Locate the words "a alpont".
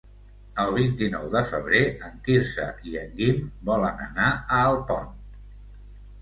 4.33-5.13